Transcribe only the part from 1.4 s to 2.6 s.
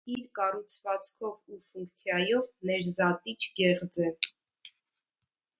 ու ֆունկցիայով